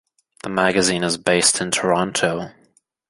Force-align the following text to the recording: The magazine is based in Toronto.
The 0.41 0.49
magazine 0.49 1.03
is 1.03 1.19
based 1.19 1.61
in 1.61 1.69
Toronto. 1.69 2.49